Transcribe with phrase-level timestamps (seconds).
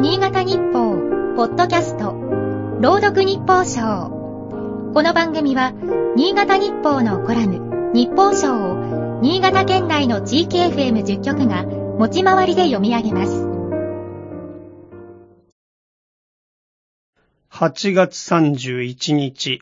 [0.00, 0.96] 新潟日報、
[1.36, 2.14] ポッドキャスト、
[2.80, 4.08] 朗読日報賞。
[4.94, 5.74] この番組は、
[6.16, 13.46] 新潟日報のコラム、日報賞を、新潟県内の地域 FM10 局が、持ち回りで読み上げます。
[17.50, 19.60] 8月31日。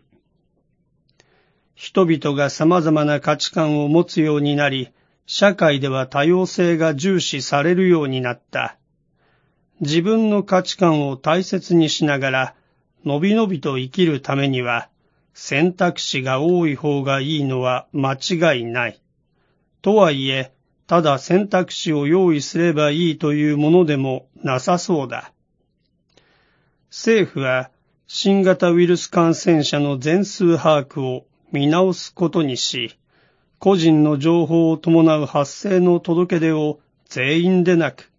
[1.74, 4.92] 人々が様々な価値観を持つようになり、
[5.26, 8.77] 社会では多様性が重視されるようになった。
[9.80, 12.54] 自分の価値観を大切にしながら、
[13.04, 14.88] のびのびと生きるためには、
[15.34, 19.00] 選択肢が多い方がいいのは間違いない。
[19.82, 20.52] とはいえ、
[20.88, 25.32] ただ選択肢を用意すればいいというものでもなさそうだ。
[26.90, 27.70] 政府は
[28.06, 32.98] 新型ウイルス感染者の全数把握を見直すことにし、
[33.58, 38.10] 個人の情報を伴う発生の届け出を全員でなく、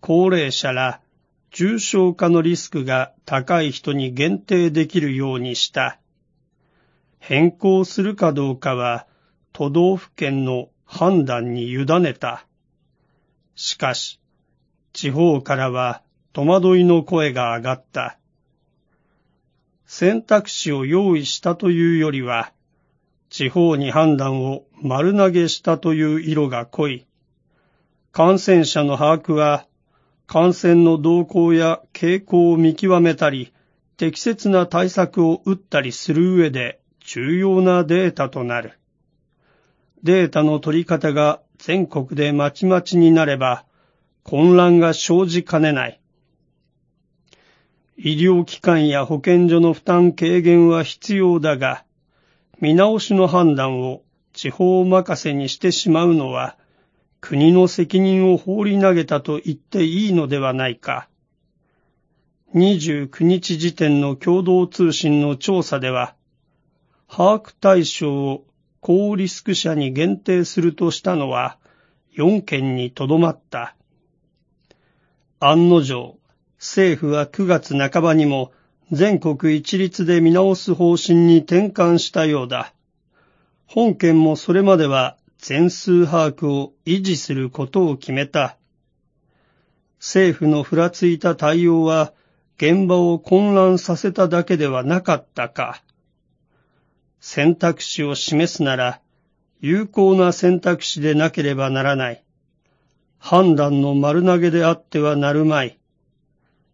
[0.00, 1.00] 高齢者ら
[1.50, 5.98] 重症化のリスクが高い人に限定できるようにした。
[7.18, 9.06] 変更するかどうかは
[9.52, 12.46] 都道府県の判断に委ねた。
[13.54, 14.20] しかし、
[14.92, 18.16] 地方からは戸惑いの声が上がった。
[19.86, 22.52] 選択肢を用意したというよりは、
[23.28, 27.06] 地方に判断を丸投げしたという色が濃い。
[28.12, 29.66] 感染者の把握は、
[30.32, 33.52] 感染の動向や傾向を見極めたり、
[33.96, 38.78] 適切な対策を打ったりする上で重要なデータとなる。
[40.04, 43.64] データの取り方が全国でまちまちになれば、
[44.22, 46.00] 混乱が生じかねない。
[47.96, 51.82] 医療機関や保健所の負担軽減は必要だが、
[52.60, 56.56] 見直しの判断を地方任せにしてしまうのは、
[57.20, 61.08] 国の責任を放り投げたと言っていいのではないか。
[62.54, 66.14] 29日時点の共同通信の調査では、
[67.08, 68.44] 把握対象を
[68.80, 71.58] 高リスク者に限定するとしたのは
[72.16, 73.76] 4件にとどまった。
[75.38, 76.18] 案の定、
[76.58, 78.52] 政府は9月半ばにも
[78.90, 82.74] 全国一律で見直す方針に転換したようだ。
[83.66, 88.58] 本県もそれまでは全数把握を維持することを決めた。
[89.98, 92.12] 政府のふらついた対応は
[92.56, 95.82] 現場を混乱させただけではなかったか。
[97.20, 99.00] 選択肢を示すなら
[99.60, 102.22] 有効な選択肢でなければならない。
[103.18, 105.78] 判断の丸投げであってはなるまい。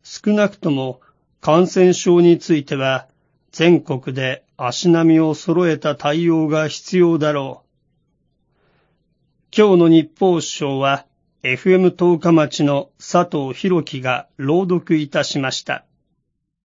[0.02, 1.00] 少なくとも
[1.40, 3.06] 感染症については
[3.52, 7.65] 全国で足並みを揃えた対応が必要だろう。
[9.58, 11.06] 今日の日報賞は
[11.42, 15.86] FM 十日町の佐藤博樹が朗読いたしました。